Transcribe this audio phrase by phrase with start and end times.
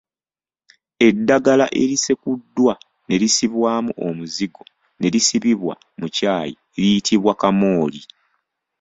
[1.07, 2.73] Eddagala erisekuddwa
[3.07, 4.63] ne lisibwamu omuzigo
[4.99, 8.01] ne lisibibwa mu kyayi liyitibwa kamooli.